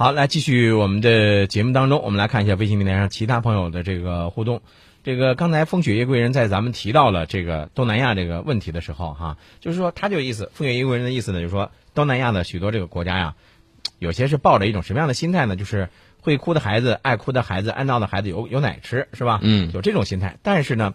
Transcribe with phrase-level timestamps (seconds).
[0.00, 4.62] 好，来继续我们的节目当中，我们来看一下微信平台上其他朋友的这个互动。
[5.04, 13.34] 这个刚才风雪夜归人在咱们提到了这个东南亚这个问题的时候，哈，就是说他这个意思，风雪夜归人的意思呢，就是说东南亚的许多这个国家呀，
[13.98, 15.54] 有些是抱着一种什么样的心态呢？
[15.54, 15.90] 就是
[16.22, 19.40] 会哭的孩子、爱哭的孩子、爱闹的孩子有有奶吃，是吧？
[19.42, 20.38] 嗯，有这种心态。
[20.40, 20.94] 但是呢，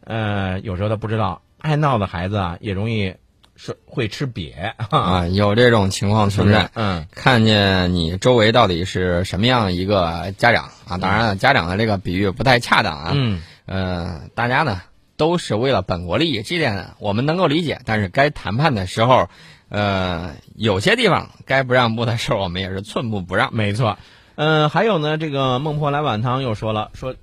[0.00, 3.16] 呃，有时候他不知道，爱闹的孩子啊，也容易
[3.56, 6.70] 是会吃瘪啊，有这种情况存在。
[6.74, 10.98] 嗯，看见你周围到底是什么样一个家长啊？
[10.98, 13.12] 当然了，家长的这个比喻不太恰当啊。
[13.14, 13.42] 嗯。
[13.64, 14.80] 呃，大家呢
[15.16, 17.80] 都是为了本国利益，这点我们能够理解。
[17.84, 19.28] 但是该谈判的时候，
[19.68, 23.52] 呃，有些地方该不让步的时候，我们也是寸步不让。
[23.52, 23.98] 没错。
[24.36, 27.16] 嗯，还有呢，这个孟婆来碗汤又说了，说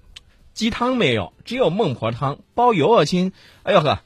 [0.53, 3.31] 鸡汤没有，只有孟婆汤，包邮啊亲。
[3.61, 3.99] 哎呦呵，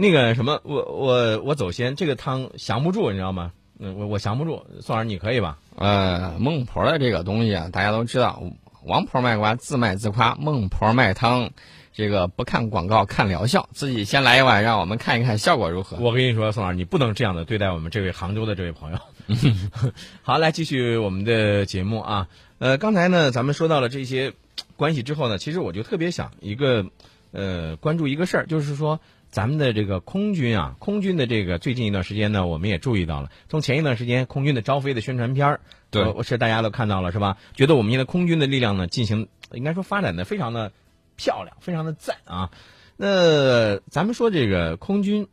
[0.00, 3.52] 那个什么，我我我走先，这个汤降不住，你知道吗？
[3.78, 4.64] 嗯，我我降不住。
[4.80, 5.58] 宋老师，你可以吧？
[5.76, 8.42] 呃，孟婆的这个东西啊，大家都知道。
[8.86, 11.50] 王婆卖瓜，自卖自夸；孟婆卖汤，
[11.92, 15.98] 这个不看广告看疗效，自己先来一碗，让我们看一看效果如何。
[15.98, 18.98] 我跟你说，宋老师，你不能这样的对待我们这位杭州的这位朋友。
[20.22, 22.28] 好，来继续我们的节目啊。
[22.58, 24.32] 呃，刚才呢，咱们说到了这些
[24.76, 26.86] 关系之后呢，其实我就特别想一个
[27.32, 28.98] 呃关注一个事儿，就是说
[29.30, 35.60] 咱们的这个空军啊，空军的这个最近一段时间呢，我们也注意到了，从前一段时间空军的招飞的宣传片儿。
[35.90, 37.36] 对，是大家都看到了是吧？
[37.54, 40.72] 觉得我们现在空军的力量呢，进行应该说发展的非常的
[41.16, 42.50] 漂亮，非常的赞啊。
[42.96, 45.28] 那咱们说这个空军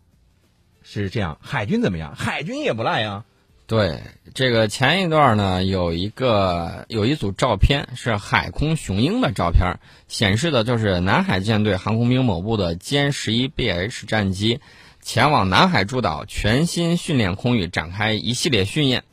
[0.83, 2.15] 是这样，海军怎么样？
[2.15, 3.25] 海军也不赖呀。
[3.67, 3.99] 对，
[4.33, 14.61] 这个前一段呢，有一个有一组照片是海空雄鹰的照片，显示的就是南海舰队航空兵某部的歼十一 BH 战机
[15.01, 19.03] 前往南海诸岛全新训练空域展开一系列训练。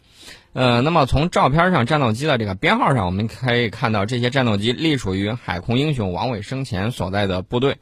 [0.52, 7.78] 呃，那么从照片上战斗机的这个编号上，我们可以看到这些战斗机隶属于海空英雄王伟生前所在的部队。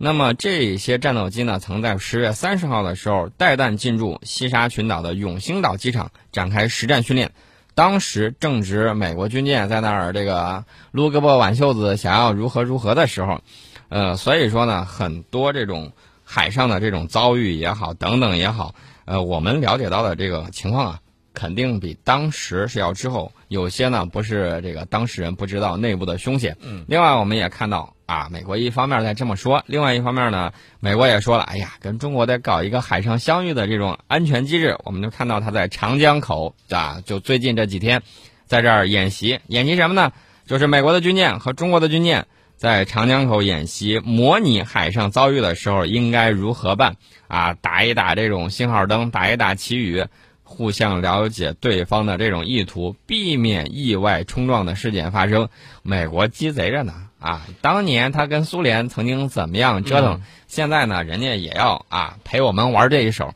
[0.00, 7.32] 那么这些战斗机呢，曾在十月三十号的时候带弹进驻西沙群岛的永兴岛机场展开实战训练。
[7.74, 13.40] 当时正值美国军舰在那儿这个撸胳膊挽袖子，想要如何如何的时候。
[13.88, 15.92] 呃，所以说呢，很多这种
[16.22, 21.00] 海上的这种遭遇也好，等等也好，呃，我们了解到的这个情况啊。
[21.38, 26.56] 肯定比当时是要之后有些呢，不是这个当事人不知道内部的凶险。
[26.60, 34.76] 嗯，另外我们也看到啊，美国一方面在这么说，另外一方面呢，美国也说了，哎呀，跟中国在搞一个海上相遇的这种安全机制。
[34.82, 38.02] 我们就看到他在长江口啊，就最近这几天，
[38.46, 40.10] 在这儿演习，演习什么呢？
[40.44, 46.96] 就是美国的军舰和中国的军舰在长江口演习，模拟海上遭遇的时候应该如何办
[47.28, 47.54] 啊？
[47.54, 50.04] 打一打这种信号灯，打一打旗语。
[50.50, 55.50] 互相了解对方的这种意图，避免意外冲撞的事件发生。
[55.82, 57.46] 美国鸡贼着呢啊！
[57.60, 63.34] 当年他跟苏联曾经怎么样折腾，现在呢，人家也要啊陪我们玩这一手。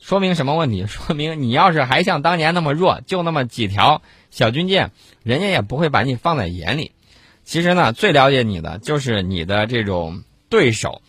[0.00, 0.86] 说明什么问题？
[0.88, 4.00] 说明你要是还像当年那么弱，就那么几条
[4.30, 4.92] 小军舰，
[5.22, 6.92] 人家也不会把你放在眼里。
[7.44, 11.02] 其实呢，最了解你的就是你的这种对手。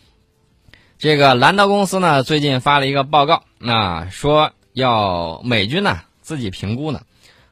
[0.97, 4.51] 这个兰德公司呢，最近发了一个报告，那说。
[4.77, 7.01] 要美军呢自己评估呢，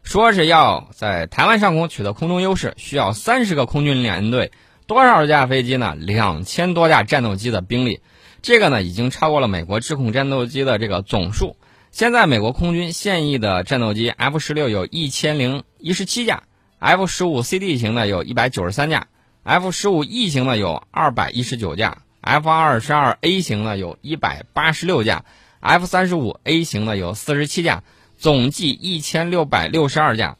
[0.03, 4.52] 说是要在台湾上空取得空中优势，需要三十个空军联队，
[4.86, 5.96] 多少架飞机呢？
[5.96, 8.00] 两千多架战斗机的兵力，
[8.44, 11.58] 这个呢已经超过了美国制空战斗机的这个总数。
[11.90, 16.44] 现在美国空军现役的战斗机 F 十六有一千零一十七架
[16.78, 19.07] ，F 十五 CD 型的有一百九十三架
[19.42, 25.25] ，F 十五 E 型的有二百一十九架，F 二十二 A 型的有一百八十六架。
[25.65, 27.81] F 三十五 A 型的有四十七架，
[28.19, 30.37] 总计一千六百六十二架。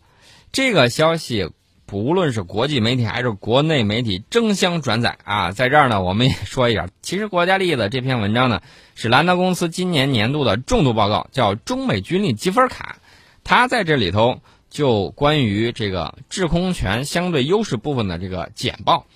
[0.52, 1.50] 这个消息
[1.88, 6.88] 不论是国际媒体还是国内媒体争相转载啊，在这儿呢，我们也说一下。
[7.02, 8.62] 其实国家利益的这篇文章呢，
[8.94, 12.98] 是兰德公司今年年度的重度报告，叫中美军力积分卡。
[13.44, 19.08] 它在这里头就关于这个制空权相对优势部分的这个简报，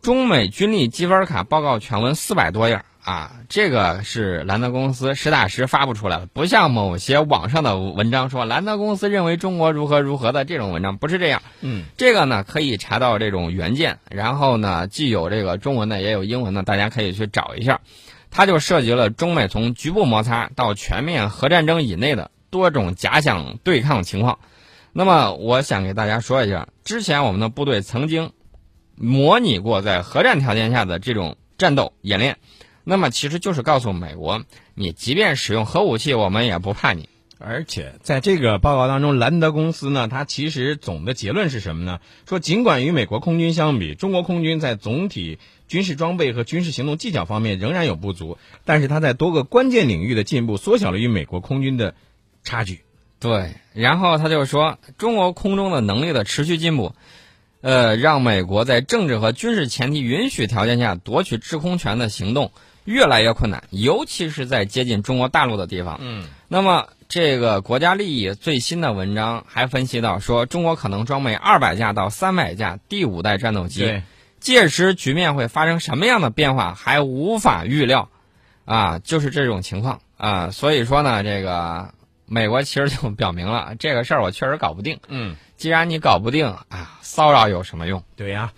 [0.00, 2.84] 中美军力积分卡报告全文四百多页。
[3.02, 11.40] 啊，这个是兰德公司实打实发布出来的，不像某些网上的文章说兰德公司认为中国如何如何的这种文章不是这样。
[11.62, 17.80] 嗯，这个呢可以查到这种原件，然后呢既有这个中文的也有英文的，大家可以去找一下。
[18.30, 24.38] 它就涉及了中美从局部摩擦到全面核战争以内的多种假想对抗情况。
[24.92, 28.32] 那么我想给大家说一下，之前我们的部队曾经
[28.94, 32.36] 模拟过在核战条件下的这种战斗演练。
[32.84, 34.42] 那么其实就是告诉美国，
[34.74, 37.08] 你即便使用核武器，我们也不怕你。
[37.42, 42.00] 而且在这个报告当中，兰德公司呢，它其实总的结论是什么呢？
[42.28, 48.36] 说尽管与美国空军相比，中国空军在总体军事装备和军事行动技巧方面仍然有不足，
[48.66, 51.94] 但是它在多个关键领域的进步缩小了与美国空军的
[52.44, 52.80] 差距。
[53.18, 56.94] 对，然后他就说，中国空中的能力的持续进步，
[57.62, 62.52] 呃，让美国在政治和军事前提允许条件下夺取制空权的行动
[62.90, 65.98] 越来越困难，尤其是在接近中国大陆的地方。
[66.00, 74.02] 嗯，那么这个国家利益最新的文章还分析到说，中国可能装备二百架到三百架第五代战斗机，
[74.40, 78.08] 届时局面会发生什么样的变化还无法预料，
[78.64, 81.94] 啊，就是这种情况啊，所以说呢，这个
[82.26, 84.98] 美国其实就表明了 这个事儿我确实搞不定。
[85.08, 85.36] 嗯。
[85.56, 88.02] 既然你搞不定啊，骚扰有什么用？
[88.16, 88.50] 对呀、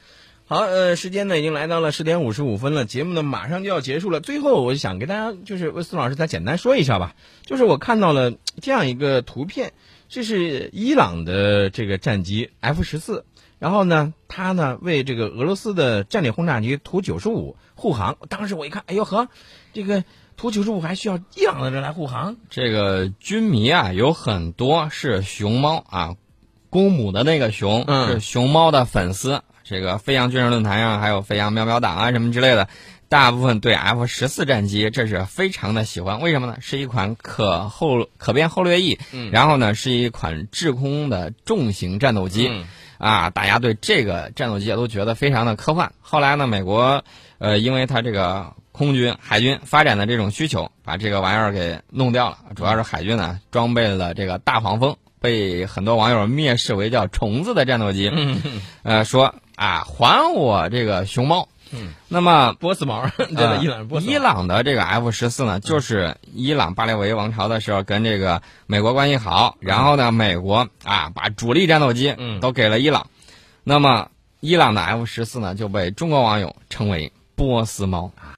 [0.53, 4.21] 好，呃，时间呢已经来到了十点五十五分了，节目呢马上就要结束了。
[4.21, 7.17] 最后，我想给大家，就是魏苏老师再简单说一下吧。
[7.47, 9.73] 就是我看到了这样一个图片，
[10.11, 13.25] 这是伊朗的这个战机 F 十四，
[13.59, 18.19] 然后呢，它呢为这个俄罗斯的战略轰炸机图九十五护航。
[18.29, 19.29] 当时我一看，哎呦呵，
[19.73, 20.05] 这个
[20.37, 22.37] 图九十五还需要伊朗的人来护航？
[22.51, 26.17] 这个军迷啊，有很多是熊猫啊，
[26.69, 29.41] 公母的那个熊、嗯是熊猫的粉丝。
[29.65, 32.69] 这个飞扬军事论坛上还有飞扬喵喵党啊什么之类的，
[33.09, 36.21] 大部分对 F 十四战机这是非常的喜欢。
[36.21, 36.57] 为什么呢？
[36.61, 42.49] 是一款可后可变后掠翼，嗯然后呢是一款制空的重型战斗机。
[42.51, 42.67] 嗯
[42.99, 45.93] 啊，大家对这个战斗机都觉得非常的科幻。
[46.01, 47.03] 后来呢，美国
[47.39, 52.39] 呃，因为它这个空军、海军发展的这种需求，把这个玩意儿给弄掉了。
[52.55, 58.13] 主要是海军呢装备了这个大黄蜂，被很多网友蔑视为叫虫子的战斗机。
[58.83, 61.49] 呃，说啊，还我这个熊猫。
[61.75, 72.41] 嗯，那么波斯猫， 对伊朗波伊朗的这个 F 十四呢，就是伊朗巴列维王朝的时候跟这个美国关系好，然后呢，美国啊把主力战斗机嗯。
[72.41, 73.07] 都给了伊朗，
[73.65, 74.11] 那么
[74.41, 78.13] 伊朗的 F 十四呢就被中国网友称为波斯猫。